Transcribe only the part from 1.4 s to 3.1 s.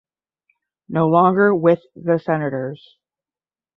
with the Senators.